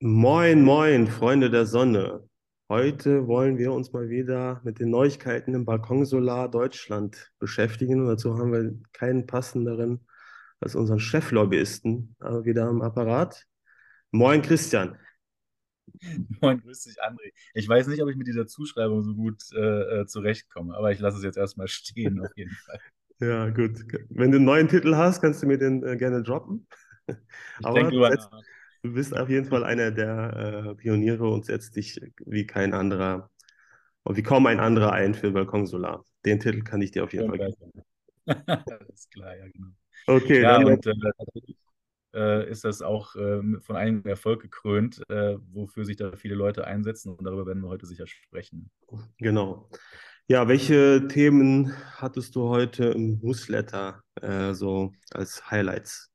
[0.00, 2.22] Moin, moin, Freunde der Sonne.
[2.68, 8.02] Heute wollen wir uns mal wieder mit den Neuigkeiten im Balkonsolar Deutschland beschäftigen.
[8.02, 10.06] Und dazu haben wir keinen passenderen
[10.60, 13.44] als unseren Cheflobbyisten äh, wieder am Apparat.
[14.12, 14.96] Moin, Christian.
[16.40, 17.32] Moin, grüß dich, André.
[17.54, 21.00] Ich weiß nicht, ob ich mit dieser Zuschreibung so gut äh, äh, zurechtkomme, aber ich
[21.00, 22.80] lasse es jetzt erstmal stehen, auf jeden Fall.
[23.18, 23.80] Ja, gut.
[24.10, 26.68] Wenn du einen neuen Titel hast, kannst du mir den äh, gerne droppen.
[27.08, 27.16] Ich
[27.64, 28.42] Aber denke du, drüber nach.
[28.82, 33.30] Du bist auf jeden Fall einer der äh, Pioniere und setzt dich wie kein anderer,
[34.04, 36.04] und wie kaum ein anderer ein für Balkonsolar.
[36.24, 37.84] Den Titel kann ich dir auf jeden Schön Fall geben.
[38.26, 39.68] Alles klar, ja, genau.
[40.06, 40.92] Okay, Ja, dann und äh,
[42.14, 46.66] äh, ist das auch äh, von einigem Erfolg gekrönt, äh, wofür sich da viele Leute
[46.66, 48.70] einsetzen und darüber werden wir heute sicher sprechen.
[49.18, 49.68] Genau.
[50.28, 56.10] Ja, welche Themen hattest du heute im Newsletter äh, so als Highlights?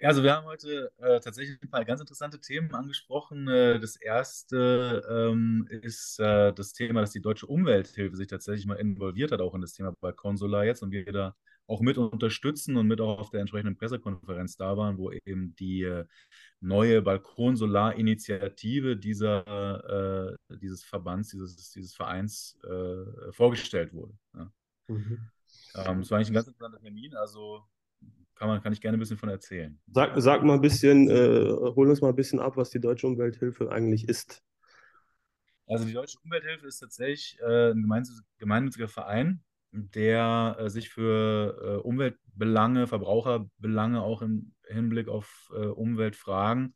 [0.00, 3.46] Ja, also wir haben heute äh, tatsächlich ein paar ganz interessante Themen angesprochen.
[3.48, 8.76] Äh, das erste ähm, ist äh, das Thema, dass die Deutsche Umwelthilfe sich tatsächlich mal
[8.76, 12.86] involviert hat, auch in das Thema Balkonsolar jetzt und wir da auch mit unterstützen und
[12.86, 16.06] mit auch auf der entsprechenden Pressekonferenz da waren, wo eben die äh,
[16.60, 24.14] neue Balkonsolar-Initiative dieser, äh, dieses Verbands, dieses, dieses Vereins äh, vorgestellt wurde.
[24.34, 24.50] Ja.
[24.88, 25.28] Mhm.
[25.74, 27.62] Ähm, es war eigentlich ein ganz interessanter Termin, also
[28.34, 29.78] kann man, kann ich gerne ein bisschen von erzählen.
[29.92, 33.06] Sag, sag mal ein bisschen, äh, hol uns mal ein bisschen ab, was die Deutsche
[33.06, 34.42] Umwelthilfe eigentlich ist.
[35.66, 39.42] Also die Deutsche Umwelthilfe ist tatsächlich äh, ein gemeinnütziger, gemeinnütziger Verein,
[39.72, 46.74] der äh, sich für äh, Umweltbelange, Verbraucherbelange auch im Hinblick auf äh, Umweltfragen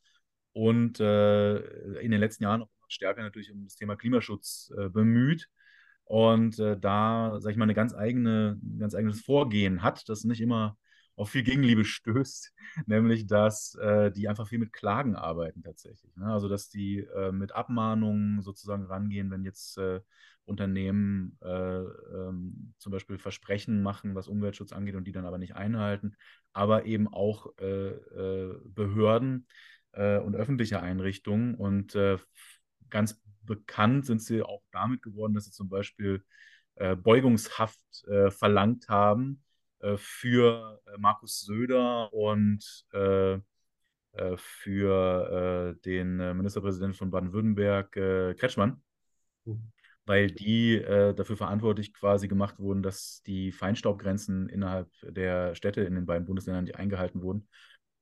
[0.53, 1.56] und äh,
[2.00, 5.48] in den letzten Jahren auch stärker natürlich um das Thema Klimaschutz bemüht
[6.05, 10.25] und äh, da, sage ich mal, eine ganz eigene, ein ganz eigenes Vorgehen hat, das
[10.25, 10.77] nicht immer
[11.16, 12.52] auf viel Gegenliebe stößt,
[12.86, 16.14] nämlich dass äh, die einfach viel mit Klagen arbeiten tatsächlich.
[16.16, 16.26] Ne?
[16.26, 20.00] Also dass die äh, mit Abmahnungen sozusagen rangehen, wenn jetzt äh,
[20.46, 25.56] Unternehmen äh, ähm, zum Beispiel Versprechen machen, was Umweltschutz angeht und die dann aber nicht
[25.56, 26.16] einhalten,
[26.53, 29.47] aber eben auch äh, äh, Behörden
[29.97, 31.97] und öffentliche Einrichtungen und
[32.91, 36.24] ganz bekannt sind sie auch damit geworden, dass sie zum Beispiel
[36.74, 39.44] Beugungshaft verlangt haben
[39.97, 43.39] für äh, Markus Söder und äh,
[44.15, 48.83] äh, für äh, den äh, Ministerpräsidenten von Baden-Württemberg, äh, Kretschmann,
[50.06, 55.95] weil die äh, dafür verantwortlich quasi gemacht wurden, dass die Feinstaubgrenzen innerhalb der Städte in
[55.95, 57.49] den beiden Bundesländern nicht eingehalten wurden.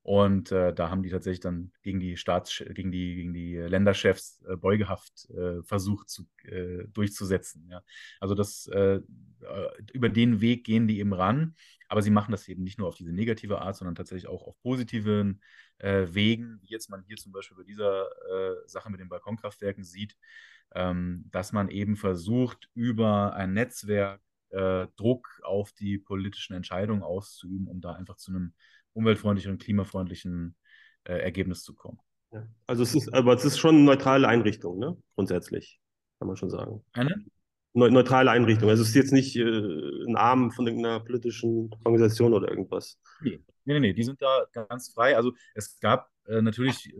[0.02, 4.42] Und äh, da haben die tatsächlich dann gegen die Staats gegen die, gegen die Länderchefs
[4.48, 7.68] äh, Beugehaft äh, versucht zu, äh, durchzusetzen.
[7.70, 7.82] Ja.
[8.18, 9.00] Also das äh,
[9.92, 11.54] über den Weg gehen die eben ran,
[11.88, 14.60] aber sie machen das eben nicht nur auf diese negative Art, sondern tatsächlich auch auf
[14.62, 15.40] positiven
[15.78, 19.84] äh, Wegen, wie jetzt man hier zum Beispiel bei dieser äh, Sache mit den Balkonkraftwerken
[19.84, 20.16] sieht,
[20.74, 24.20] ähm, dass man eben versucht, über ein Netzwerk
[24.50, 28.54] äh, Druck auf die politischen Entscheidungen auszuüben, um da einfach zu einem
[28.94, 30.56] umweltfreundlichen und klimafreundlichen
[31.04, 31.98] äh, Ergebnis zu kommen.
[32.32, 32.46] Ja.
[32.66, 34.96] Also es ist, aber es ist schon eine neutrale Einrichtung, ne?
[35.14, 35.80] Grundsätzlich,
[36.18, 36.84] kann man schon sagen.
[36.92, 37.24] Eine?
[37.74, 38.68] Neu neutrale Einrichtung.
[38.68, 42.98] Also es ist jetzt nicht äh, ein Arm von irgendeiner politischen Organisation oder irgendwas.
[43.22, 43.42] Nee.
[43.64, 45.16] Nee, nee, nee, die sind da ganz frei.
[45.16, 46.94] Also es gab äh, natürlich,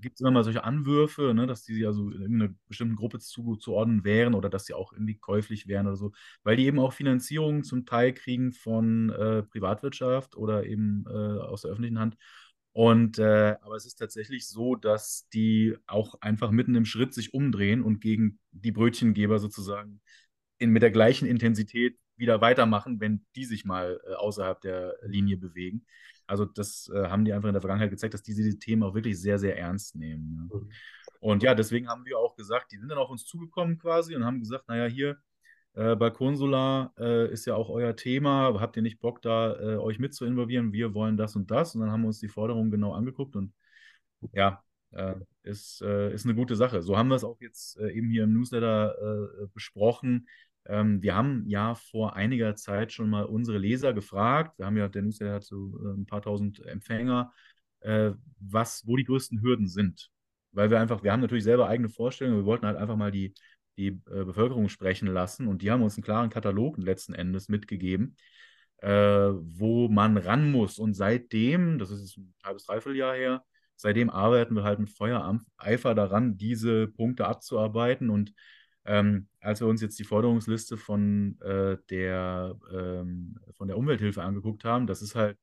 [0.00, 4.04] gibt es immer mal solche Anwürfe, ne, dass die also in einer bestimmten Gruppe zuzuordnen
[4.04, 6.12] wären oder dass sie auch irgendwie käuflich wären oder so,
[6.44, 11.62] weil die eben auch Finanzierung zum Teil kriegen von äh, Privatwirtschaft oder eben äh, aus
[11.62, 12.16] der öffentlichen Hand.
[12.72, 17.34] Und äh, aber es ist tatsächlich so, dass die auch einfach mitten im Schritt sich
[17.34, 20.00] umdrehen und gegen die Brötchengeber sozusagen
[20.58, 25.36] in, mit der gleichen Intensität wieder weitermachen, wenn die sich mal äh, außerhalb der Linie
[25.36, 25.84] bewegen.
[26.30, 28.94] Also das äh, haben die einfach in der Vergangenheit gezeigt, dass die diese Themen auch
[28.94, 30.48] wirklich sehr, sehr ernst nehmen.
[30.50, 30.58] Ja.
[30.58, 30.70] Mhm.
[31.20, 34.24] Und ja, deswegen haben wir auch gesagt, die sind dann auf uns zugekommen quasi und
[34.24, 35.18] haben gesagt, naja, hier,
[35.74, 39.98] äh, Balkonsolar äh, ist ja auch euer Thema, habt ihr nicht Bock, da äh, euch
[39.98, 40.72] mit zu involvieren?
[40.72, 41.74] Wir wollen das und das.
[41.74, 43.52] Und dann haben wir uns die Forderungen genau angeguckt und
[44.32, 44.62] ja,
[44.92, 46.82] äh, ist, äh, ist eine gute Sache.
[46.82, 50.28] So haben wir es auch jetzt eben hier im Newsletter besprochen.
[50.66, 54.58] Ähm, wir haben ja vor einiger Zeit schon mal unsere Leser gefragt.
[54.58, 57.32] Wir haben ja, der Newsletter hat so ein paar tausend Empfänger,
[58.38, 60.10] was, wo die größten Hürden sind.
[60.52, 63.34] Weil wir einfach, wir haben natürlich selber eigene Vorstellungen, wir wollten halt einfach mal die,
[63.76, 68.16] die äh, Bevölkerung sprechen lassen und die haben uns einen klaren Katalog letzten Endes mitgegeben,
[68.78, 70.78] äh, wo man ran muss.
[70.78, 73.44] Und seitdem, das ist ein halbes, dreiviertel Jahr her,
[73.76, 78.10] seitdem arbeiten wir halt mit Feuereifer daran, diese Punkte abzuarbeiten.
[78.10, 78.32] Und
[78.84, 84.64] ähm, als wir uns jetzt die Forderungsliste von, äh, der, ähm, von der Umwelthilfe angeguckt
[84.64, 85.38] haben, das ist halt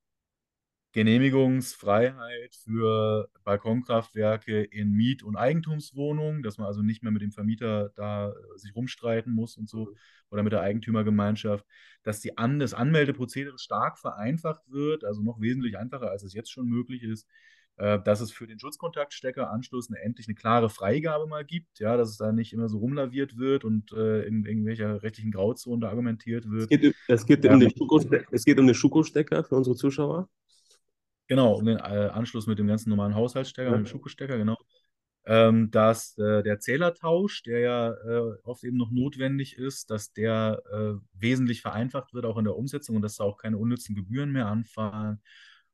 [0.93, 7.89] Genehmigungsfreiheit für Balkonkraftwerke in Miet- und Eigentumswohnungen, dass man also nicht mehr mit dem Vermieter
[7.95, 9.93] da sich rumstreiten muss und so
[10.31, 11.65] oder mit der Eigentümergemeinschaft,
[12.03, 16.51] dass die An das Anmeldeprozedere stark vereinfacht wird, also noch wesentlich einfacher, als es jetzt
[16.51, 17.27] schon möglich ist,
[17.77, 22.17] dass es für den Schutzkontaktsteckeranschluss eine, endlich eine klare Freigabe mal gibt, ja, dass es
[22.17, 26.63] da nicht immer so rumlaviert wird und äh, in irgendwelcher rechtlichen Grauzone argumentiert wird.
[26.63, 27.53] Es geht, es geht, Ja.
[27.53, 27.99] um, den Schuko,
[28.73, 30.27] Schuko-Stecker für unsere Zuschauer.
[31.27, 33.77] Genau, um den äh, Anschluss mit dem ganz normalen Haushaltsstecker, Ja.
[33.77, 34.57] mit dem Schuko-Stecker, genau.
[35.29, 40.63] Ähm, dass äh, der Zählertausch, der ja äh, oft eben noch notwendig ist, dass der
[40.71, 44.31] äh, wesentlich vereinfacht wird, auch in der Umsetzung und dass da auch keine unnützen Gebühren
[44.31, 45.21] mehr anfallen.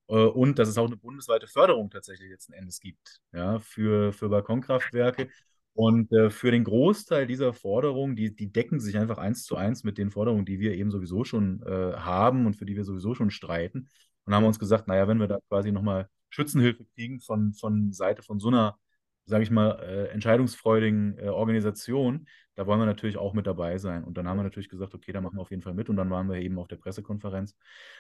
[0.08, 4.30] Äh, und dass es auch eine bundesweite Förderung tatsächlich letzten Endes gibt, ja, für, für
[4.30, 5.30] Balkonkraftwerke.
[5.76, 9.84] Und äh, für den Großteil dieser Forderungen, die, die decken sich einfach eins zu eins
[9.84, 13.16] mit den Forderungen, die wir eben sowieso schon äh, haben und für die wir sowieso
[13.16, 13.90] schon streiten.
[14.26, 18.22] Und haben uns gesagt, naja, wenn wir da quasi nochmal Schützenhilfe kriegen von, von Seite
[18.22, 18.78] von so einer,
[19.26, 24.04] sage ich mal, äh, entscheidungsfreudigen äh, Organisation, da wollen wir natürlich auch mit dabei sein.
[24.04, 25.90] Und dann haben wir natürlich gesagt, okay, da machen wir auf jeden Fall mit.
[25.90, 27.56] Und dann waren wir eben auf der Pressekonferenz.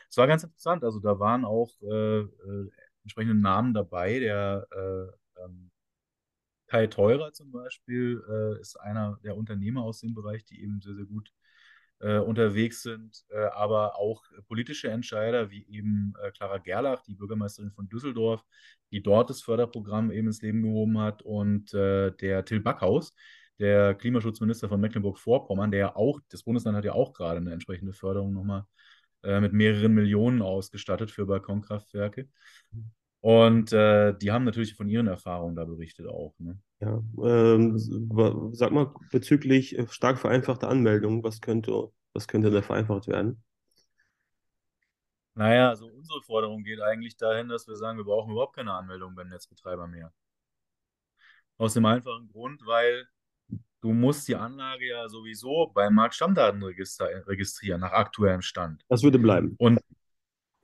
[0.09, 0.83] Es war ganz interessant.
[0.83, 2.69] Also da waren auch äh, äh,
[3.03, 4.19] entsprechende Namen dabei.
[4.19, 5.71] Der äh, ähm,
[6.67, 10.95] Kai Teurer zum Beispiel äh, ist einer der Unternehmer aus dem Bereich, die eben sehr,
[10.95, 11.31] sehr gut
[12.03, 17.71] äh, unterwegs sind, äh, aber auch politische Entscheider wie eben äh, Clara Gerlach, die Bürgermeisterin
[17.71, 18.43] von Düsseldorf,
[18.91, 23.13] die dort das Förderprogramm eben ins Leben gehoben hat, und äh, der Till Backhaus,
[23.59, 27.93] der Klimaschutzminister von Mecklenburg-Vorpommern, der ja auch, das Bundesland hat ja auch gerade eine entsprechende
[27.93, 28.65] Förderung nochmal
[29.23, 32.27] äh, mit mehreren Millionen ausgestattet für Balkonkraftwerke.
[33.23, 36.35] Und äh, die haben natürlich von ihren Erfahrungen da berichtet auch.
[36.39, 36.59] Ne?
[36.81, 37.77] Ja, ähm,
[38.51, 43.41] sag mal bezüglich äh, stark vereinfachter Anmeldung, was könnte, was könnte da vereinfacht werden?
[45.35, 49.15] Naja, also unsere Forderung geht eigentlich dahin, dass wir sagen, wir brauchen überhaupt keine Anmeldung
[49.15, 50.11] beim Netzbetreiber mehr.
[51.57, 53.07] Aus dem einfachen Grund, weil
[53.79, 58.83] du musst die Anlage ja sowieso beim Marktstammdatenregister registrieren, nach aktuellem Stand.
[58.89, 59.55] Das würde bleiben.
[59.59, 59.79] Und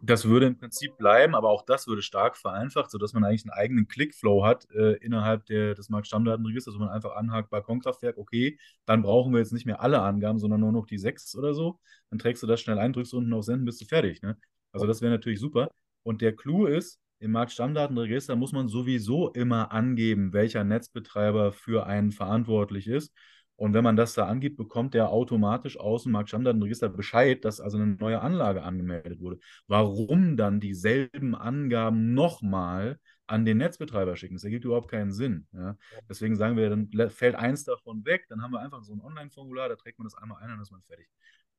[0.01, 3.51] das würde im Prinzip bleiben, aber auch das würde stark vereinfacht, sodass man eigentlich einen
[3.51, 9.01] eigenen Clickflow hat äh, innerhalb der, des Marktstammdatenregisters, wo man einfach anhakt Balkonkraftwerk, okay, dann
[9.01, 11.79] brauchen wir jetzt nicht mehr alle Angaben, sondern nur noch die sechs oder so.
[12.09, 14.21] Dann trägst du das schnell ein, drückst unten auf Senden, bist du fertig.
[14.21, 14.37] Ne?
[14.71, 15.69] Also das wäre natürlich super.
[16.03, 22.13] Und der Clou ist, im Marktstammdatenregister muss man sowieso immer angeben, welcher Netzbetreiber für einen
[22.13, 23.13] verantwortlich ist.
[23.59, 27.77] Und wenn man das da angibt, bekommt der automatisch aus dem Marktstammdatenregister Bescheid, dass also
[27.77, 29.37] eine neue Anlage angemeldet wurde.
[29.67, 34.35] Warum dann dieselben Angaben nochmal an den Netzbetreiber schicken?
[34.35, 35.45] Das ergibt überhaupt keinen Sinn.
[35.51, 35.75] Ja?
[36.07, 39.67] Deswegen sagen wir, dann fällt eins davon weg, dann haben wir einfach so ein Online-Formular,
[39.67, 41.09] da trägt man das einmal ein und dann ist man fertig.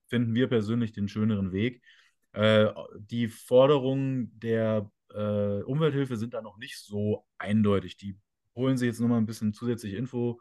[0.07, 1.83] Finden wir persönlich den schöneren Weg.
[2.33, 2.69] Äh,
[2.99, 7.99] die Forderungen der äh, Umwelthilfe sind da noch nicht so eindeutig.
[7.99, 8.17] Die
[8.57, 10.41] holen sich jetzt nochmal ein bisschen zusätzliche Info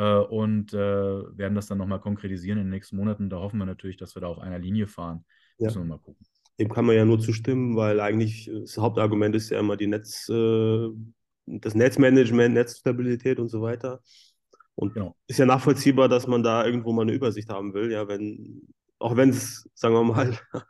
[0.00, 3.28] und äh, werden das dann nochmal konkretisieren in den nächsten Monaten.
[3.28, 5.24] Da hoffen wir natürlich, dass wir da auf einer Linie fahren.
[5.58, 5.66] Ja.
[5.66, 6.26] Müssen wir mal gucken.
[6.58, 10.28] Dem kann man ja nur zustimmen, weil eigentlich das Hauptargument ist ja immer die Netz,
[10.28, 10.88] äh,
[11.46, 14.00] das Netzmanagement, Netzstabilität und so weiter.
[14.74, 15.16] Und Genau.
[15.26, 18.62] ist ja nachvollziehbar, dass man da irgendwo mal eine Übersicht haben will, ja, wenn,
[18.98, 20.38] auch wenn es, sagen wir mal,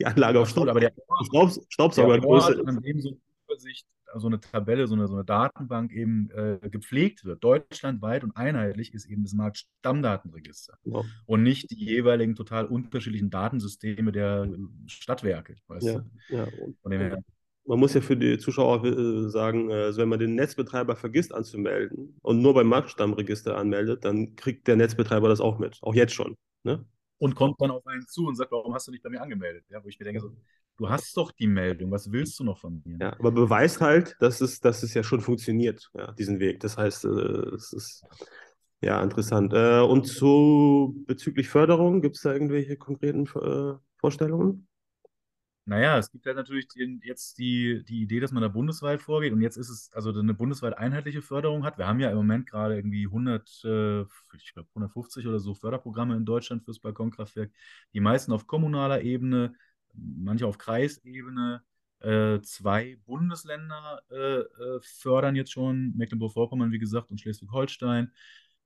[0.00, 0.92] die Anlage auf Staub, aber der
[1.24, 3.18] Staub, Der Staubsaugergröße Ort, an dem so eine
[3.48, 8.36] Übersicht, so eine Tabelle, so eine, so eine Datenbank eben äh, gepflegt wird, deutschlandweit und
[8.36, 11.04] einheitlich, ist eben das Marktstammdatenregister Genau.
[11.26, 14.56] und nicht die jeweiligen total unterschiedlichen Datensysteme der äh,
[14.88, 15.56] Stadtwerke.
[15.68, 16.04] Weißt Ja, du?
[16.28, 16.46] ja.
[16.82, 17.18] Von dem her,
[17.66, 21.32] man muss ja für die Zuschauer äh, sagen, äh, also wenn man den Netzbetreiber vergisst
[21.34, 26.14] anzumelden und nur beim Marktstammregister anmeldet, dann kriegt der Netzbetreiber das auch mit, auch jetzt
[26.14, 26.36] schon.
[26.64, 26.84] Ne?
[27.18, 29.64] und kommt dann auf einen zu und sagt, warum hast du dich bei mir angemeldet?
[29.68, 30.34] Ja, wo ich mir denke, so,
[30.80, 32.96] du hast doch die Meldung, was willst du noch von mir?
[33.00, 36.60] Ja, aber beweist halt, dass es, dass es ja schon funktioniert, ja, diesen Weg.
[36.60, 37.08] Das heißt, äh,
[37.54, 38.04] es ist
[38.80, 39.52] ja interessant.
[39.52, 44.66] Äh, und zu bezüglich Förderung, gibt es da irgendwelche konkreten äh, Vorstellungen?
[45.66, 46.66] Naja, es gibt halt natürlich
[47.02, 50.34] jetzt die, die Idee, dass man da bundesweit vorgeht und jetzt ist es, also eine
[50.34, 51.76] bundesweit einheitliche Förderung hat.
[51.78, 54.00] Wir haben ja im Moment gerade irgendwie 100, äh,
[54.34, 57.52] ich glaube 150 oder so Förderprogramme in Deutschland fürs Balkonkraftwerk.
[57.92, 59.54] Die meisten auf kommunaler Ebene,
[59.94, 61.62] manche auf Kreisebene.
[62.00, 68.10] Äh, zwei Bundesländer äh, äh, fördern jetzt schon, Mecklenburg-Vorpommern, wie gesagt, und Schleswig-Holstein.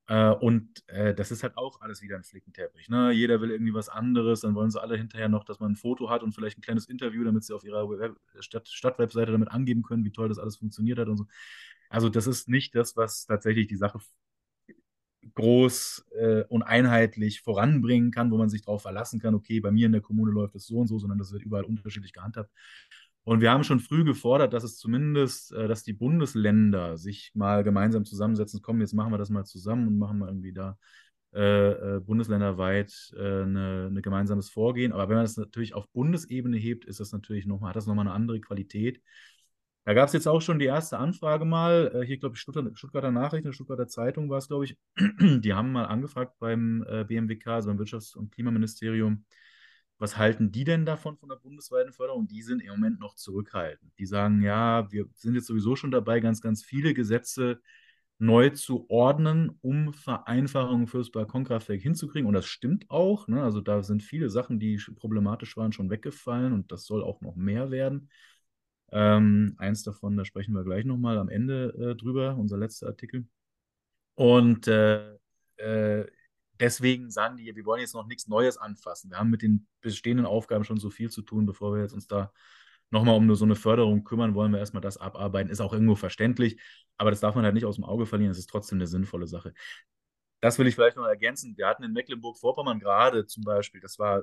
[0.07, 2.89] Äh, und äh, das ist halt auch alles wieder ein Flickenteppich.
[2.91, 3.11] Ne?
[3.13, 6.11] Jeder will irgendwie was anderes, dann wollen sie alle hinterher noch, dass man ein Foto
[6.11, 9.83] hat und vielleicht ein kleines Interview, damit sie auf ihrer Web Stadt Stadtwebseite damit angeben
[9.83, 11.27] können, wie toll das alles funktioniert hat und so.
[11.89, 13.99] Also das ist nicht das, was tatsächlich die Sache
[15.35, 19.87] groß äh, und einheitlich voranbringen kann, wo man sich darauf verlassen kann, okay, bei mir
[19.87, 22.51] in der Kommune läuft es so und so, sondern das wird überall unterschiedlich gehandhabt.
[23.25, 27.65] Und wir haben schon früh gefordert, dass es zumindest, äh, dass die Bundesländer sich mal
[27.65, 28.61] gemeinsam zusammensetzen.
[28.63, 30.79] Komm, jetzt machen wir das mal zusammen und machen mal irgendwie da
[31.35, 34.93] äh, äh, bundesländerweit äh, eine, eine gemeinsames Vorgehen.
[34.93, 37.87] Aber wenn man das natürlich auf Bundesebene hebt, ist das natürlich noch mal, hat das
[37.87, 39.03] nochmal eine andere Qualität.
[39.85, 42.77] Da gab es jetzt auch schon die erste Anfrage mal, äh, hier glaube ich Stuttgart,
[42.77, 44.79] Stuttgarter Nachrichten, Stuttgarter Zeitung war es, glaube ich,
[45.21, 49.25] die haben mal angefragt beim äh, BMWK, also beim Wirtschafts- und Klimaministerium,
[49.99, 52.27] was halten die denn davon von der bundesweiten Förderung?
[52.27, 53.93] Die sind im Moment noch zurückhaltend.
[53.99, 57.61] Die sagen, ja, wir sind jetzt sowieso schon dabei, ganz, ganz viele Gesetze
[58.19, 62.27] neu zu ordnen, um Vereinfachungen fürs Balkonkraftwerk hinzukriegen.
[62.27, 63.29] Und das stimmt auch.
[63.29, 63.43] Ne?
[63.43, 67.37] Also da sind viele Sachen, die problematisch waren, schon weggefallen und das soll auch noch
[67.37, 68.09] mehr werden.
[68.95, 73.27] Ähm, eins davon, da sprechen wir gleich nochmal am Ende äh, drüber, unser letzter Artikel.
[74.15, 75.17] Und äh,
[75.57, 76.07] äh,
[76.61, 79.11] deswegen sagen die, wir wollen jetzt noch nichts Neues anfassen.
[79.11, 82.07] Wir haben mit den bestehenden Aufgaben schon so viel zu tun, bevor wir jetzt uns
[82.07, 82.33] da
[82.91, 85.51] nochmal um so eine Förderung kümmern, wollen wir erstmal das abarbeiten.
[85.51, 86.61] Ist auch irgendwo verständlich,
[86.97, 88.31] aber das darf man halt nicht aus dem Auge verlieren.
[88.31, 89.55] Es ist trotzdem eine sinnvolle Sache.
[90.41, 91.57] Das will ich vielleicht noch ergänzen.
[91.57, 94.23] Wir hatten in Mecklenburg-Vorpommern gerade zum Beispiel, das war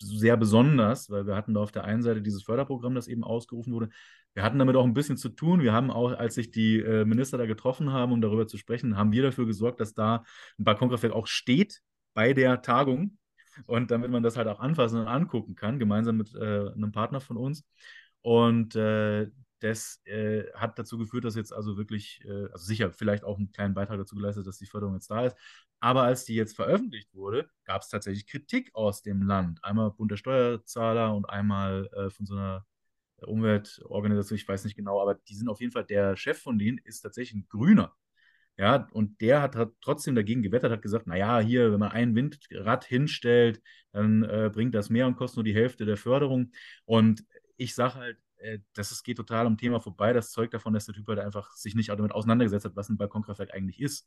[0.00, 3.72] sehr besonders, weil wir hatten da auf der einen Seite dieses Förderprogramm, das eben ausgerufen
[3.72, 3.88] wurde.
[4.34, 5.62] Wir hatten damit auch ein bisschen zu tun.
[5.62, 8.96] Wir haben auch, als sich die äh, Minister da getroffen haben, um darüber zu sprechen,
[8.96, 10.24] haben wir dafür gesorgt, dass da
[10.58, 11.80] ein Balkonkraftwerk auch steht
[12.14, 13.18] bei der Tagung
[13.66, 17.20] und damit man das halt auch anfassen und angucken kann, gemeinsam mit äh, einem Partner
[17.20, 17.64] von uns.
[18.20, 19.28] Und äh,
[19.60, 23.52] das äh, hat dazu geführt, dass jetzt also wirklich, äh, also sicher vielleicht auch einen
[23.52, 25.36] kleinen Beitrag dazu geleistet, dass die Förderung jetzt da ist.
[25.80, 29.62] Aber als die jetzt veröffentlicht wurde, gab es tatsächlich Kritik aus dem Land.
[29.62, 32.66] Einmal Bund der Steuerzahler und einmal äh, von so einer
[33.18, 36.78] Umweltorganisation, ich weiß nicht genau, aber die sind auf jeden Fall, der Chef von denen
[36.78, 37.94] ist tatsächlich ein Grüner.
[38.58, 42.14] Ja, und der hat, hat trotzdem dagegen gewettert, hat gesagt, naja, hier, wenn man ein
[42.14, 43.60] Windrad hinstellt,
[43.92, 46.52] dann äh, bringt das mehr und kostet nur die Hälfte der Förderung.
[46.86, 47.22] Und
[47.58, 50.14] ich sage halt, äh, das ist, geht total am Thema vorbei.
[50.14, 52.96] Das zeugt davon, dass der Typ halt einfach sich nicht damit auseinandergesetzt hat, was ein
[52.96, 54.06] Balkonkraftwerk eigentlich ist.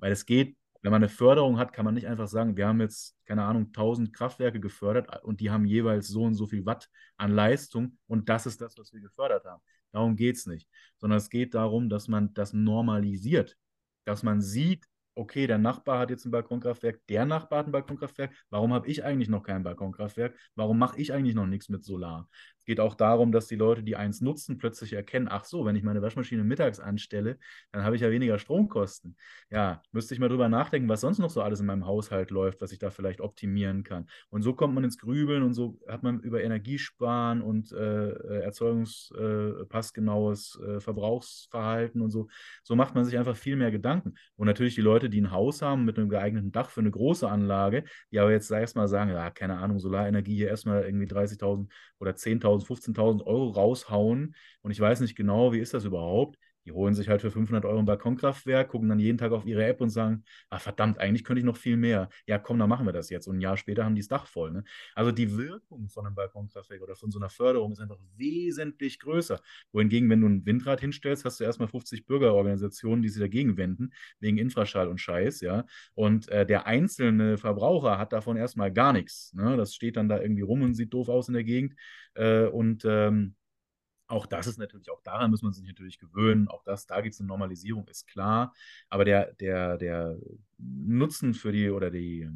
[0.00, 2.80] Weil es geht, wenn man eine Förderung hat, kann man nicht einfach sagen, wir haben
[2.80, 6.88] jetzt, keine Ahnung, 1000 Kraftwerke gefördert und die haben jeweils so und so viel Watt
[7.16, 9.62] an Leistung und das ist das, was wir gefördert haben.
[9.92, 10.68] Darum geht es nicht.
[10.98, 13.56] Sondern es geht darum, dass man das normalisiert
[14.04, 18.34] dass man sieht, okay, der Nachbar hat jetzt ein Balkonkraftwerk, der Nachbar hat ein Balkonkraftwerk,
[18.50, 20.36] warum habe ich eigentlich noch kein Balkonkraftwerk?
[20.54, 22.28] Warum mache ich eigentlich noch nichts mit Solar?
[22.70, 25.82] Geht auch darum, dass die Leute, die eins nutzen, plötzlich erkennen, ach so, wenn ich
[25.82, 27.36] meine Waschmaschine mittags anstelle,
[27.72, 29.16] dann habe ich ja weniger Stromkosten.
[29.50, 32.60] Ja, müsste ich mal drüber nachdenken, was sonst noch so alles in meinem Haushalt läuft,
[32.60, 34.06] was ich da vielleicht optimieren kann.
[34.28, 38.44] Und so kommt man ins Grübeln und so hat man über Energiesparen und äh, äh
[38.44, 42.28] Erzeugungspassgenaues äh, äh, Verbrauchsverhalten und so,
[42.62, 44.14] so macht man sich einfach viel mehr Gedanken.
[44.36, 47.28] Und natürlich die Leute, die ein Haus haben mit einem geeigneten Dach für eine große
[47.28, 51.66] Anlage, die aber jetzt erstmal sagen, ja, keine Ahnung, Solarenergie hier erstmal irgendwie 30.000
[51.98, 54.34] oder 10.000 10.000, 15.000 Euro raushauen.
[54.62, 57.64] Und ich weiß nicht genau, wie ist das überhaupt, die holen sich halt für 500
[57.64, 61.24] Euro ein Balkonkraftwerk, gucken dann jeden Tag auf ihre App und sagen, ah verdammt, eigentlich
[61.24, 62.08] könnte ich noch viel mehr.
[62.26, 63.26] Ja, komm, dann machen wir das jetzt.
[63.26, 64.52] Und ein Jahr später haben die das Dach voll.
[64.52, 64.64] Ne?
[64.94, 69.40] Also die Wirkung von einem Balkonkraftwerk oder von so einer Förderung ist einfach wesentlich größer.
[69.72, 73.92] Wohingegen, wenn du ein Windrad hinstellst, hast du erstmal 50 Bürgerorganisationen, die sich dagegen wenden,
[74.18, 75.64] wegen Infraschall und Scheiß, ja.
[75.94, 79.32] Und äh, der einzelne Verbraucher hat davon erstmal gar nichts.
[79.34, 79.56] Ne?
[79.56, 81.74] Das steht dann da irgendwie rum und sieht doof aus in der Gegend.
[82.14, 83.34] Äh, und ähm,
[84.10, 86.48] auch das ist natürlich, auch daran muss man sich natürlich gewöhnen.
[86.48, 88.52] Auch das, da gibt es eine Normalisierung, ist klar.
[88.88, 90.18] Aber der, der, der
[90.58, 92.28] Nutzen für die oder die,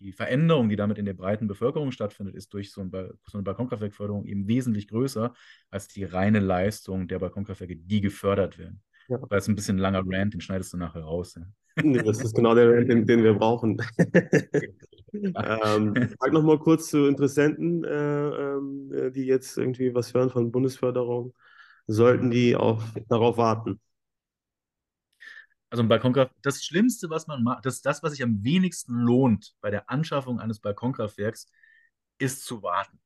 [0.00, 3.42] die Veränderung, die damit in der breiten Bevölkerung stattfindet, ist durch so, ein so eine
[3.42, 5.32] Balkonkraftwerkförderung eben wesentlich größer
[5.70, 8.82] als die reine Leistung der Balkonkraftwerke, die gefördert werden.
[9.08, 9.18] Ja.
[9.30, 11.34] Das ist ein bisschen langer Rant, den schneidest du nachher raus.
[11.36, 11.46] Ja.
[11.76, 13.82] Das ist genau der den, den wir brauchen.
[15.12, 20.52] ähm, frag noch mal kurz zu Interessenten, äh, äh, die jetzt irgendwie was hören von
[20.52, 21.34] Bundesförderung.
[21.86, 23.80] Sollten die auch darauf warten?
[25.70, 29.56] Also ein Balkonkraftwerk, das Schlimmste, was man macht, das, das, was sich am wenigsten lohnt
[29.60, 31.46] bei der Anschaffung eines Balkonkraftwerks,
[32.18, 33.00] ist zu warten.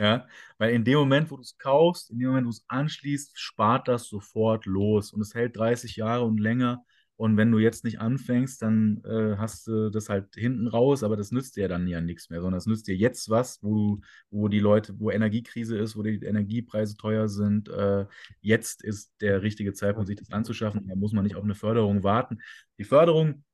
[0.00, 0.26] Ja,
[0.58, 3.38] weil in dem Moment, wo du es kaufst, in dem Moment, wo du es anschließt,
[3.38, 6.84] spart das sofort los und es hält 30 Jahre und länger.
[7.20, 11.18] Und wenn du jetzt nicht anfängst, dann äh, hast du das halt hinten raus, aber
[11.18, 14.00] das nützt dir dann ja nichts mehr, sondern es nützt dir jetzt was, wo,
[14.30, 17.68] wo die Leute, wo Energiekrise ist, wo die Energiepreise teuer sind.
[17.68, 18.06] Äh,
[18.40, 20.88] jetzt ist der richtige Zeitpunkt, sich das anzuschaffen.
[20.88, 22.40] Da muss man nicht auf eine Förderung warten.
[22.78, 23.44] Die Förderung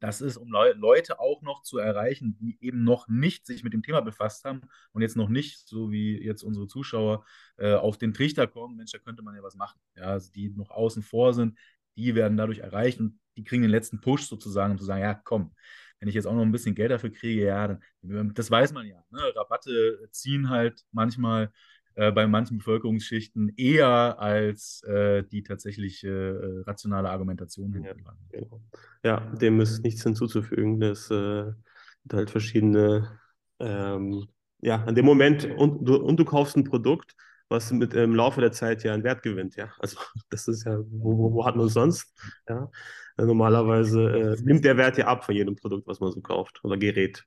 [0.00, 3.74] das ist, um Le Leute auch noch zu erreichen, die eben noch nicht sich mit
[3.74, 7.24] dem Thema befasst haben und jetzt noch nicht, so wie jetzt unsere Zuschauer,
[7.58, 9.78] äh, auf den Trichter kommen, Mensch, da könnte man ja was machen.
[9.94, 11.58] Ja, also die noch außen vor sind,
[11.96, 15.14] die werden dadurch erreicht und die kriegen den letzten Push sozusagen, um zu sagen, ja,
[15.14, 15.52] komm,
[15.98, 18.86] wenn ich jetzt auch noch ein bisschen Geld dafür kriege, ja, dann, das weiß man
[18.86, 19.02] ja.
[19.10, 19.20] Ne?
[19.34, 21.52] Rabatte ziehen halt manchmal
[21.94, 27.92] äh, bei manchen Bevölkerungsschichten eher als äh, die tatsächliche äh, rationale Argumentation ja,
[28.30, 28.60] genau.
[29.04, 30.80] ja, dem ist nichts hinzuzufügen.
[30.80, 33.18] Das äh, sind halt verschiedene,
[33.58, 34.26] ähm,
[34.60, 37.14] ja, an dem Moment und du, und du kaufst ein Produkt,
[37.50, 39.72] was mit im Laufe der Zeit ja einen Wert gewinnt, ja.
[39.78, 39.98] Also
[40.30, 42.12] das ist ja, wo, wo hat man es sonst?
[42.48, 42.70] Ja.
[43.16, 46.78] Normalerweise äh, nimmt der Wert ja ab von jedem Produkt, was man so kauft oder
[46.78, 47.24] Gerät.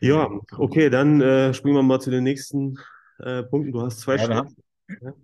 [0.00, 2.78] Ja, okay, dann äh, springen wir mal zu den nächsten
[3.18, 3.72] äh, Punkten.
[3.72, 4.46] Du hast zwei ja.
[5.00, 5.14] Ja.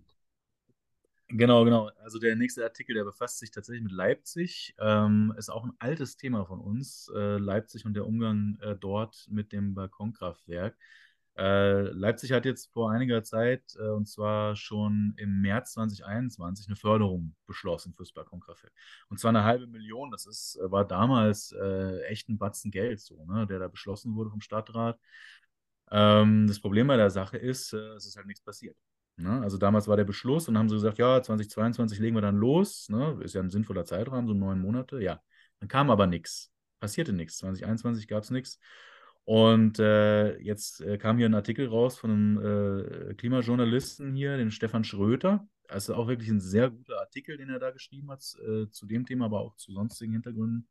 [1.32, 1.90] Genau, genau.
[2.02, 4.74] Also der nächste Artikel, der befasst sich tatsächlich mit Leipzig.
[4.80, 9.26] Ähm, ist auch ein altes Thema von uns, äh, Leipzig und der Umgang äh, dort
[9.30, 10.76] mit dem Balkonkraftwerk.
[11.38, 16.76] Äh, Leipzig hat jetzt vor einiger Zeit, äh, und zwar schon im März 2021, eine
[16.76, 18.72] Förderung beschlossen fürs Balkonkraftwerk.
[19.08, 20.10] Und zwar eine halbe Million.
[20.10, 24.14] Das ist, äh, war damals äh, echt ein Batzen Geld, so, ne, der da beschlossen
[24.16, 24.98] wurde vom Stadtrat.
[25.90, 28.76] Ähm, das Problem bei der Sache ist, äh, es ist halt nichts passiert.
[29.16, 29.40] Ne?
[29.42, 32.88] Also damals war der Beschluss und haben sie gesagt, ja, 2022 legen wir dann los.
[32.88, 33.18] Ne?
[33.22, 35.00] Ist ja ein sinnvoller Zeitrahmen, so neun Monate.
[35.02, 35.20] Ja,
[35.60, 36.52] dann kam aber nichts.
[36.80, 37.38] Passierte nichts.
[37.38, 38.58] 2021 gab es nichts.
[39.30, 44.50] Und äh, jetzt äh, kam hier ein Artikel raus von einem äh, Klimajournalisten hier, den
[44.50, 45.46] Stefan Schröter.
[45.68, 49.06] Also auch wirklich ein sehr guter Artikel, den er da geschrieben hat, äh, zu dem
[49.06, 50.66] Thema, aber auch zu sonstigen Hintergründen.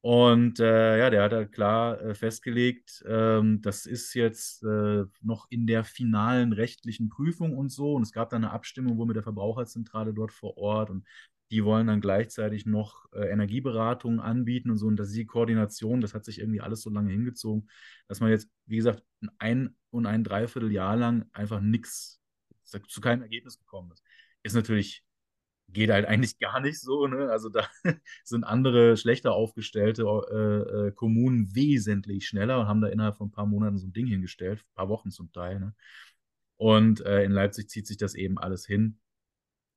[0.00, 5.68] Und äh, ja, der hat halt klar äh, festgelegt, ähm, das ist jetzt noch in
[5.68, 7.94] der finalen rechtlichen Prüfung und so.
[7.94, 10.90] Und es gab dann eine Abstimmung wohl mit der Verbraucherzentrale dort vor Ort.
[10.90, 11.06] Und
[11.50, 14.86] die wollen dann gleichzeitig noch äh, Energieberatungen anbieten und so.
[14.86, 17.68] Und das ist die Koordination, das hat sich irgendwie alles so lange hingezogen,
[18.06, 19.02] dass man jetzt, wie gesagt,
[19.38, 22.20] ein und ein Dreivierteljahr lang einfach nichts,
[22.64, 24.04] zu keinem Ergebnis gekommen ist.
[24.44, 25.04] Ist natürlich,
[25.68, 27.08] geht halt eigentlich gar nicht so.
[27.08, 27.30] Ne?
[27.30, 27.66] Also da
[28.24, 33.32] sind andere schlechter aufgestellte äh, äh, Kommunen wesentlich schneller und haben da innerhalb von ein
[33.32, 35.58] paar Monaten so ein Ding hingestellt, ein paar Wochen zum Teil.
[35.58, 35.74] Ne?
[36.56, 39.00] Und äh, in Leipzig zieht sich das eben alles hin.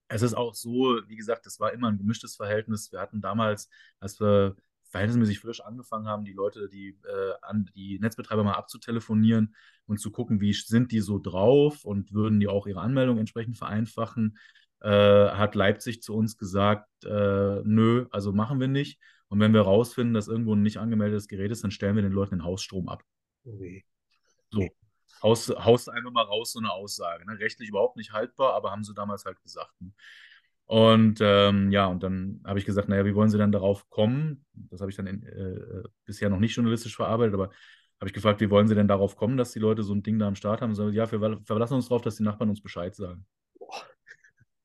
[0.08, 2.92] Es ist auch so, wie gesagt, das war immer ein gemischtes Verhältnis.
[2.92, 3.70] Wir hatten damals,
[4.00, 4.56] als wir
[4.90, 9.56] verhältnismäßig frisch angefangen haben, die Leute, die, äh, an die Netzbetreiber mal abzutelefonieren
[9.88, 13.58] und zu gucken, wie sind die so drauf und würden die auch ihre Anmeldung entsprechend
[13.58, 14.38] vereinfachen,
[14.82, 19.00] äh, hat Leipzig zu uns gesagt, äh, nö, also machen wir nicht.
[19.30, 22.12] Und wenn wir rausfinden, dass irgendwo ein nicht angemeldetes Gerät ist, dann stellen wir den
[22.12, 23.04] Leuten den Hausstrom ab.
[23.46, 23.84] Okay.
[24.52, 24.70] So
[25.24, 27.26] haust, haust einfach mal raus so eine Aussage.
[27.26, 27.40] Ne?
[27.40, 29.74] Rechtlich überhaupt nicht haltbar, aber haben sie damals halt gesagt.
[29.82, 29.92] Ne?
[30.66, 34.46] Und ähm, ja, und dann habe ich gesagt, naja, wie wollen sie dann darauf kommen?
[34.54, 37.50] Das habe ich dann in, äh, bisher noch nicht journalistisch verarbeitet, aber
[38.00, 40.20] habe ich gefragt, wie wollen sie denn darauf kommen, dass die Leute so ein Ding
[40.20, 40.72] da am Start haben?
[40.72, 43.26] Und so, ja, wir verlassen uns darauf, dass die Nachbarn uns Bescheid sagen.
[43.58, 43.84] Boah.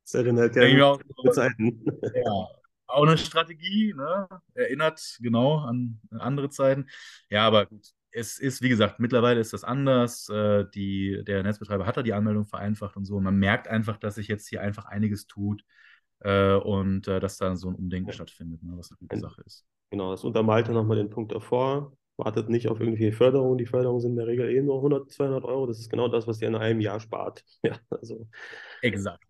[0.02, 1.84] Das erinnert ja an Zeiten.
[2.14, 2.48] Ja,
[2.86, 4.26] auch eine Strategie, ne?
[4.54, 6.86] erinnert genau an andere Zeiten.
[7.28, 10.28] Ja, aber gut, es ist, wie gesagt, mittlerweile ist das anders.
[10.28, 13.20] Äh, die, der Netzbetreiber hat da die Anmeldung vereinfacht und so.
[13.20, 15.62] Man merkt einfach, dass sich jetzt hier einfach einiges tut
[16.20, 18.14] äh, und äh, dass da so ein Umdenken ja.
[18.14, 19.66] stattfindet, ne, was eine gute Sache ist.
[19.90, 21.92] Genau, das untermalt dann nochmal den Punkt davor.
[22.16, 23.58] Wartet nicht auf irgendwelche Förderungen.
[23.58, 25.66] Die Förderungen sind in der Regel eh nur 100, 200 Euro.
[25.66, 27.44] Das ist genau das, was ihr in einem Jahr spart.
[27.62, 28.26] Ja, also.
[28.82, 29.27] Exakt.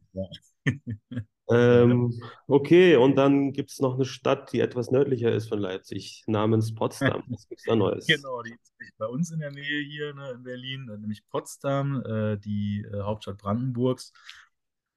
[1.51, 2.13] Ähm,
[2.47, 6.75] okay, und dann gibt es noch eine Stadt, die etwas nördlicher ist von Leipzig, namens
[6.75, 7.23] Potsdam.
[7.29, 8.07] Was gibt es da Neues?
[8.07, 12.03] Genau, die ist bei uns in der Nähe hier ne, in Berlin, äh, nämlich Potsdam,
[12.05, 14.13] äh, die äh, Hauptstadt Brandenburgs.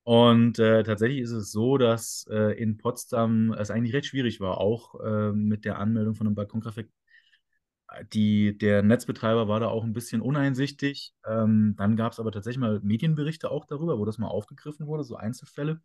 [0.04, 4.58] Und äh, tatsächlich ist es so, dass äh, in Potsdam es eigentlich recht schwierig war,
[4.58, 6.90] auch äh, mit der Anmeldung von einem Balkonkraftwerk.
[8.14, 11.14] Die, der Netzbetreiber war da auch ein bisschen uneinsichtig.
[11.26, 15.04] Ähm, dann gab es aber tatsächlich mal Medienberichte auch darüber, wo das mal aufgegriffen wurde,
[15.04, 15.82] so Einzelfälle.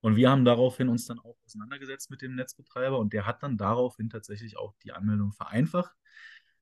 [0.00, 3.58] Und wir haben daraufhin uns dann auch auseinandergesetzt mit dem Netzbetreiber und der hat dann
[3.58, 5.94] daraufhin tatsächlich auch die Anmeldung vereinfacht,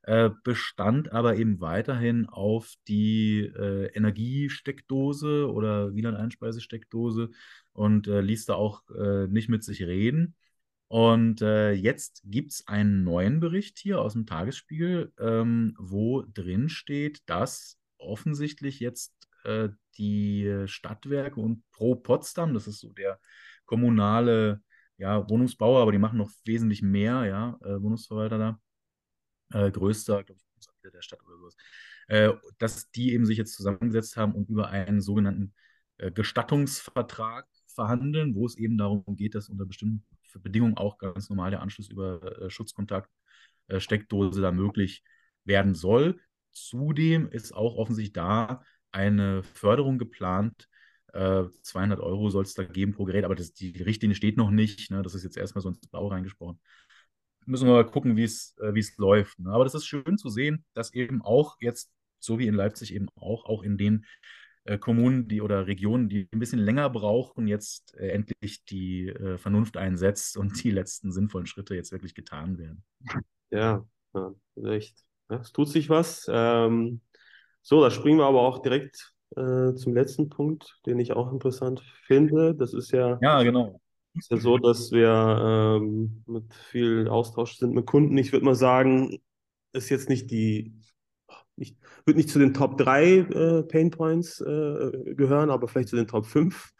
[0.03, 7.31] äh, bestand aber eben weiterhin auf die äh, Energiesteckdose oder WLAN-Einspeisesteckdose
[7.73, 10.35] und äh, ließ da auch äh, nicht mit sich reden.
[10.89, 16.69] Und äh, jetzt gibt es einen neuen Bericht hier aus dem Tagesspiegel, ähm, wo drin
[16.69, 19.13] steht, dass offensichtlich jetzt
[19.45, 23.21] äh, die Stadtwerke und Pro Potsdam, das ist so der
[23.67, 24.63] kommunale
[24.99, 28.61] ja, Wohnungsbauer, aber die machen noch wesentlich mehr, ja, äh, Wohnungsverwalter da.
[29.53, 31.57] Äh, größter, glaube ich, der Stadt oder sowas.
[32.09, 35.55] Äh, dass die eben sich jetzt zusammengesetzt haben und über einen sogenannten
[35.99, 40.05] äh, Gestattungsvertrag verhandeln, wo es eben darum geht, dass unter bestimmten
[40.39, 43.11] Bedingungen auch ganz normal der Anschluss über äh, Schutzkontakt,
[43.69, 45.03] äh, Steckdose da möglich
[45.45, 46.21] werden soll.
[46.53, 50.69] Zudem ist auch offensichtlich da eine Förderung geplant.
[51.13, 54.51] Äh, 200 Euro soll es da geben pro Gerät, aber das, die Richtlinie steht noch
[54.51, 54.91] nicht.
[54.91, 55.03] Ne?
[55.03, 56.61] Das ist jetzt erstmal so ins Blau reingesprochen.
[57.47, 59.39] Müssen wir mal gucken, wie äh, es läuft.
[59.39, 59.51] Ne?
[59.51, 63.09] Aber das ist schön zu sehen, dass eben auch jetzt so wie in Leipzig eben
[63.17, 64.05] auch, auch in den
[64.77, 69.77] Kommunen die, oder Regionen, die ein bisschen länger brauchen, jetzt äh, endlich die äh, Vernunft
[69.77, 72.85] einsetzt und die letzten sinnvollen Schritte jetzt wirklich getan werden.
[73.51, 74.99] Ja, ja echt.
[75.31, 76.27] Ja, es tut sich was.
[76.31, 77.01] Ähm,
[77.63, 81.81] so, da springen wir aber auch direkt äh, zum letzten Punkt, den ich auch interessant
[82.07, 82.55] finde.
[82.55, 83.81] Das ist ja, ja, genau.
[84.15, 88.17] ist ja so, dass wir ähm, mit viel Austausch sind mit Kunden.
[88.19, 89.19] Ich würde mal sagen,
[89.73, 90.75] ist jetzt nicht die
[91.59, 95.97] nicht, wird nicht zu den Top 3 äh, Pain Points äh, gehören, aber vielleicht zu
[95.97, 96.73] den Top 5.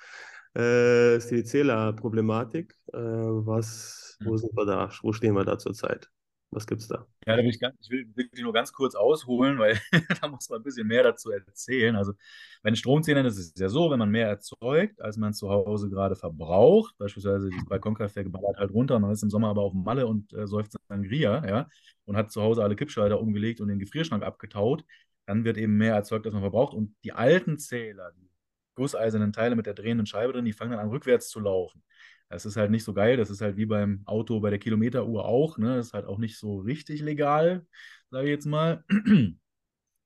[0.57, 2.75] Äh, ist die Zählerproblematik.
[2.93, 4.39] Äh, was, wo mhm.
[4.39, 4.91] sind wir da?
[5.03, 6.11] Wo stehen wir da zurzeit?
[6.51, 7.07] Was gibt es da?
[7.27, 9.79] Ja, da ich, ganz, ich will wirklich nur ganz kurz ausholen, weil
[10.21, 11.95] da muss man ein bisschen mehr dazu erzählen.
[11.95, 12.15] Also
[12.63, 15.91] bei den Stromzählern ist es ja so, wenn man mehr erzeugt, als man zu Hause
[15.91, 19.83] gerade verbraucht, beispielsweise das Balkonkraftwerk ballert halt runter, man ist im Sommer aber auf dem
[19.83, 21.69] Malle und äh, säuft Sangria, ja,
[22.07, 24.85] und hat zu Hause alle Kippschalter umgelegt und den Gefrierschrank abgetaut,
[25.27, 26.73] dann wird eben mehr erzeugt, als man verbraucht.
[26.73, 28.31] Und die alten Zähler, die
[28.75, 31.83] gusseisernen Teile mit der drehenden Scheibe drin, die fangen dann an rückwärts zu laufen.
[32.29, 33.17] Das ist halt nicht so geil.
[33.17, 35.59] Das ist halt wie beim Auto bei der Kilometeruhr auch.
[35.59, 35.77] Ne?
[35.77, 37.67] Das ist halt auch nicht so richtig legal,
[38.11, 38.85] sage ich jetzt mal.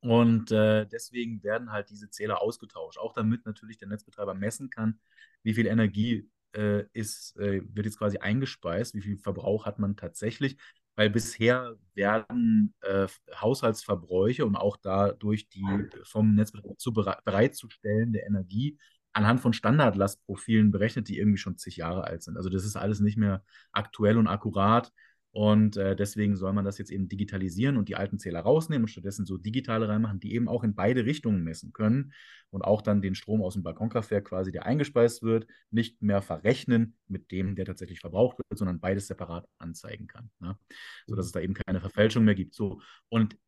[0.00, 4.98] Und äh, deswegen werden halt diese Zähler ausgetauscht, auch damit natürlich der Netzbetreiber messen kann,
[5.44, 9.96] wie viel Energie äh, ist, äh, wird jetzt quasi eingespeist, wie viel Verbrauch hat man
[9.96, 10.56] tatsächlich,
[10.96, 15.64] weil bisher werden äh, Haushaltsverbräuche und auch dadurch die
[16.02, 18.78] vom Netzbetreiber zu bereitzustellende Energie
[19.12, 22.36] anhand von Standardlastprofilen berechnet, die irgendwie schon zig Jahre alt sind.
[22.36, 24.92] Also das ist alles nicht mehr aktuell und akkurat.
[25.34, 28.88] Und äh, deswegen soll man das jetzt eben digitalisieren und die alten Zähler rausnehmen und
[28.88, 32.12] stattdessen so digitale reinmachen, die eben auch in beide Richtungen messen können
[32.50, 36.96] und auch dann den Strom aus dem Balkonkraftwerk quasi, der eingespeist wird, nicht mehr verrechnen
[37.08, 40.30] mit dem, der tatsächlich verbraucht wird, sondern beides separat anzeigen kann.
[40.38, 40.58] Ne?
[41.06, 42.54] Sodass es da eben keine Verfälschung mehr gibt.
[42.54, 42.82] So.
[43.08, 43.38] Und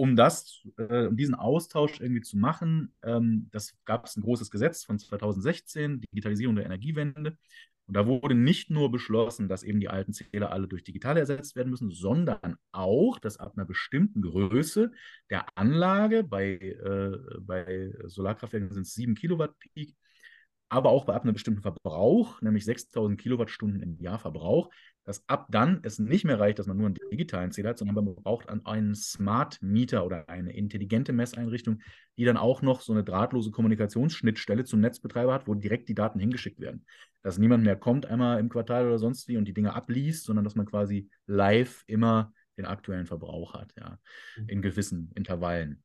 [0.00, 4.50] um das, äh, um diesen Austausch irgendwie zu machen, ähm, das gab es ein großes
[4.50, 7.36] Gesetz von 2016, Digitalisierung der Energiewende.
[7.86, 11.54] Und da wurde nicht nur beschlossen, dass eben die alten Zähler alle durch digitale ersetzt
[11.54, 14.90] werden müssen, sondern auch, dass ab einer bestimmten Größe
[15.28, 19.94] der Anlage, bei, äh, bei Solarkraftwerken sind es 7 Kilowatt Peak,
[20.70, 24.70] aber auch bei ab einem bestimmten Verbrauch, nämlich 6000 Kilowattstunden im Jahr Verbrauch,
[25.04, 28.04] dass ab dann es nicht mehr reicht, dass man nur einen digitalen Zähler hat, sondern
[28.04, 31.80] man braucht einen Smart Meter oder eine intelligente Messeinrichtung,
[32.16, 36.18] die dann auch noch so eine drahtlose Kommunikationsschnittstelle zum Netzbetreiber hat, wo direkt die Daten
[36.18, 36.84] hingeschickt werden.
[37.22, 40.44] Dass niemand mehr kommt einmal im Quartal oder sonst wie und die Dinge abliest, sondern
[40.44, 43.98] dass man quasi live immer den aktuellen Verbrauch hat, ja,
[44.36, 44.48] mhm.
[44.48, 45.82] in gewissen Intervallen.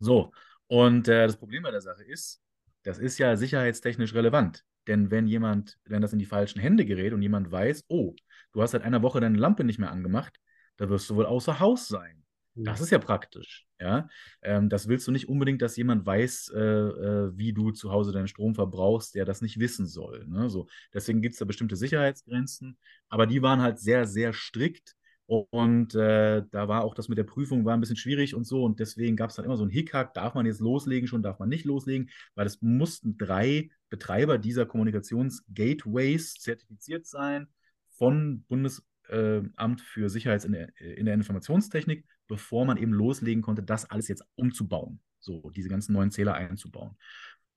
[0.00, 0.32] So,
[0.66, 2.42] und äh, das Problem bei der Sache ist,
[2.82, 4.64] das ist ja sicherheitstechnisch relevant.
[4.86, 8.14] Denn wenn jemand, wenn das in die falschen Hände gerät und jemand weiß, oh,
[8.52, 10.38] du hast seit einer Woche deine Lampe nicht mehr angemacht,
[10.76, 12.24] da wirst du wohl außer Haus sein.
[12.56, 14.08] Das ist ja praktisch, ja.
[14.42, 18.12] Ähm, das willst du nicht unbedingt, dass jemand weiß, äh, äh, wie du zu Hause
[18.12, 20.24] deinen Strom verbrauchst, der das nicht wissen soll.
[20.28, 20.48] Ne?
[20.48, 24.94] So, deswegen gibt es da bestimmte Sicherheitsgrenzen, aber die waren halt sehr, sehr strikt.
[25.26, 28.62] Und äh, da war auch das mit der Prüfung war ein bisschen schwierig und so.
[28.62, 31.38] Und deswegen gab es dann immer so ein Hickhack, darf man jetzt loslegen schon, darf
[31.38, 37.46] man nicht loslegen, weil es mussten drei Betreiber dieser Kommunikationsgateways zertifiziert sein
[37.90, 43.88] von Bundesamt für Sicherheit in der, in der Informationstechnik, bevor man eben loslegen konnte, das
[43.88, 44.98] alles jetzt umzubauen.
[45.20, 46.96] So, diese ganzen neuen Zähler einzubauen.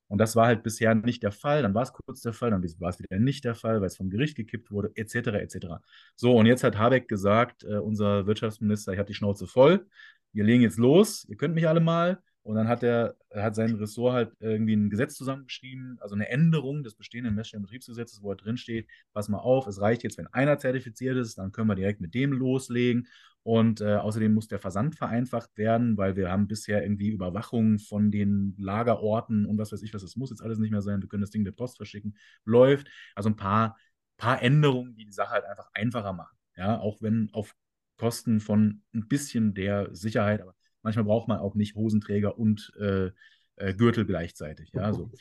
[0.09, 1.63] Und das war halt bisher nicht der Fall.
[1.63, 3.97] Dann war es kurz der Fall, dann war es wieder nicht der Fall, weil es
[3.97, 5.15] vom Gericht gekippt wurde, etc.
[5.39, 5.81] etc.
[6.15, 9.87] So, und jetzt hat Habeck gesagt, äh, unser Wirtschaftsminister, ich habe die Schnauze voll.
[10.33, 12.21] Wir legen jetzt los, ihr könnt mich alle mal.
[12.47, 16.81] Und dann hat er hat sein Ressort halt irgendwie ein Gesetz zusammengeschrieben, also eine Änderung
[16.81, 20.57] des bestehenden Messstellenbetriebsgesetzes, wo er drin steht, pass mal auf, es reicht jetzt, wenn einer
[20.57, 23.07] zertifiziert ist, dann können wir direkt mit dem loslegen.
[23.43, 28.11] Und äh, außerdem muss der Versand vereinfacht werden, weil wir haben bisher irgendwie Überwachung von
[28.11, 30.01] den Lagerorten und was weiß ich was.
[30.01, 31.01] Das muss jetzt alles nicht mehr sein.
[31.01, 32.15] Wir können das Ding der Post verschicken.
[32.45, 32.87] Läuft.
[33.13, 33.77] Also ein paar,
[34.15, 36.37] paar Änderungen, die die Sache halt einfach einfacher machen.
[36.55, 37.55] Ja, auch wenn auf
[37.97, 40.56] Kosten von ein bisschen der Sicherheit, aber
[40.87, 43.11] Manchmal braucht man auch nicht Hosenträger und äh,
[43.57, 44.71] äh, Gürtel gleichzeitig.
[44.73, 45.11] Ja, so.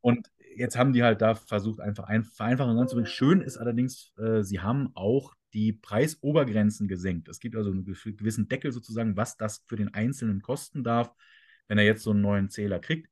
[0.00, 3.10] Und jetzt haben die halt da versucht, einfach ein, Vereinfachungen ranzubringen.
[3.10, 7.28] Schön ist allerdings, äh, sie haben auch die Preisobergrenzen gesenkt.
[7.28, 11.12] Es gibt also einen gewissen Deckel sozusagen, was das für den Einzelnen kosten darf,
[11.66, 13.08] wenn er jetzt so einen neuen Zähler kriegt.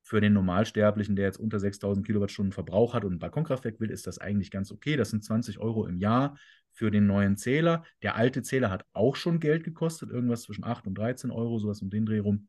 [0.00, 4.06] Für den Normalsterblichen, der jetzt unter 6000 Kilowattstunden Verbrauch hat und ein Balkonkraftwerk will, ist
[4.06, 4.96] das eigentlich ganz okay.
[4.96, 6.38] Das sind 20 Euro im Jahr
[6.72, 7.84] für den neuen Zähler.
[8.02, 11.82] Der alte Zähler hat auch schon Geld gekostet, irgendwas zwischen 8 und 13 Euro, sowas
[11.82, 12.48] um den Dreh rum.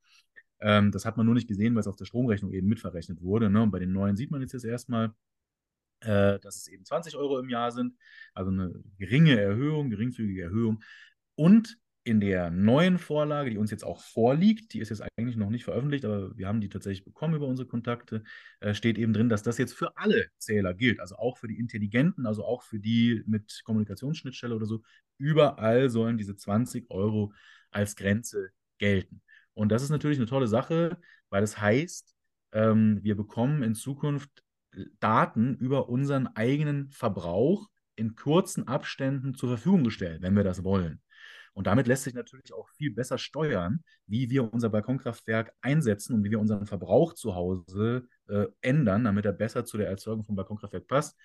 [0.59, 3.49] Ähm, das hat man nur nicht gesehen, weil es auf der Stromrechnung eben mitverrechnet wurde.
[3.49, 3.61] Ne?
[3.61, 5.13] Und bei den neuen sieht man jetzt, jetzt erstmal,
[5.99, 7.95] äh, dass es eben 20 Euro im Jahr sind.
[8.33, 10.81] Also eine geringe Erhöhung, geringfügige Erhöhung.
[11.35, 15.49] Und in der neuen Vorlage, die uns jetzt auch vorliegt, die ist jetzt eigentlich noch
[15.49, 18.23] nicht veröffentlicht, aber wir haben die tatsächlich bekommen über unsere Kontakte,
[18.59, 21.59] äh, steht eben drin, dass das jetzt für alle Zähler gilt, also auch für die
[21.59, 24.81] Intelligenten, also auch für die mit Kommunikationsschnittstelle oder so.
[25.17, 27.33] Überall sollen diese 20 Euro
[27.71, 29.21] als Grenze gelten.
[29.53, 30.97] Und das ist natürlich eine tolle Sache,
[31.29, 32.15] weil das heißt,
[32.51, 34.43] ähm, wir bekommen in Zukunft
[34.99, 40.99] Daten über unseren eigenen Verbrauch in kurzen Abständen zur Verfügung gestellt, wenn wir das wollen.
[41.53, 46.23] Und damit lässt sich natürlich auch viel besser steuern, wie wir unser Balkonkraftwerk einsetzen und
[46.23, 50.35] wie wir unseren Verbrauch zu Hause äh, ändern, damit er besser zu der Erzeugung vom
[50.35, 51.17] Balkonkraftwerk passt.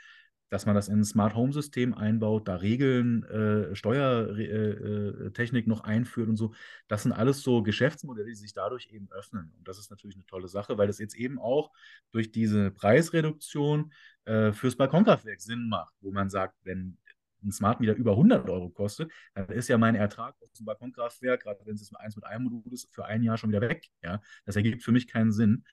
[0.50, 5.80] Dass man das in ein Smart Home System einbaut, da Regeln, äh, Steuertechnik äh, noch
[5.80, 6.54] einführt und so.
[6.88, 9.52] Das sind alles so Geschäftsmodelle, die sich dadurch eben öffnen.
[9.58, 11.70] Und das ist natürlich eine tolle Sache, weil das jetzt eben auch
[12.12, 13.92] durch diese Preisreduktion
[14.24, 16.96] äh, fürs Balkonkraftwerk Sinn macht, wo man sagt, wenn
[17.42, 21.42] ein Smart Meter über 100 Euro kostet, dann ist ja mein Ertrag aus dem Balkonkraftwerk,
[21.42, 23.88] gerade wenn es jetzt eins mit einem Modul ist, für ein Jahr schon wieder weg.
[24.02, 24.20] Ja?
[24.44, 25.64] Das ergibt für mich keinen Sinn.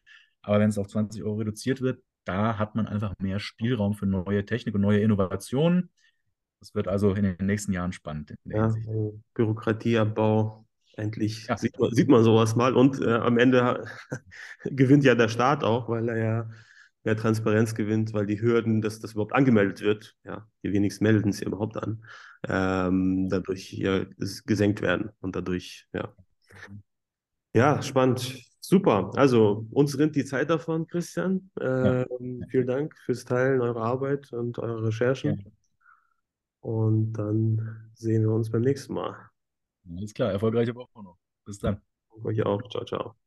[0.42, 4.06] Aber wenn es auf 20 Euro reduziert wird, da hat man einfach mehr Spielraum für
[4.06, 5.90] neue Technik und neue Innovationen.
[6.60, 8.36] Das wird also in den nächsten Jahren spannend.
[8.46, 8.74] ja,
[9.34, 10.66] Bürokratieabbau.
[10.98, 11.58] Endlich ja.
[11.58, 12.74] sieht, man, sieht man sowas mal.
[12.74, 13.86] Und äh, am Ende
[14.64, 16.50] gewinnt ja der Staat auch, weil er ja
[17.06, 21.30] mehr Transparenz gewinnt, weil die Hürden, dass das überhaupt angemeldet wird, ja, die wenigsten melden
[21.30, 22.04] es ja überhaupt an,
[22.48, 24.06] ähm, dadurch ja,
[24.46, 26.14] gesenkt werden und dadurch, ja.
[27.54, 28.44] Ja, spannend.
[28.60, 29.12] Super.
[29.16, 31.52] Also uns rinnt die Zeit davon, Christian.
[31.62, 32.48] Ähm, ja.
[32.50, 35.40] Vielen Dank fürs Teilen eurer Arbeit und eurer Recherchen.
[35.40, 35.52] Ja.
[36.62, 39.16] Und dann sehen wir uns beim nächsten Mal.
[39.96, 41.18] Alles klar, erfolgreiche Woche noch.
[41.46, 41.80] Bis dann.
[42.24, 42.62] Euch auch.
[42.70, 43.25] Ciao, ciao.